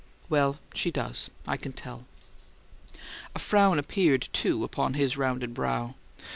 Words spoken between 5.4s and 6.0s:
brow.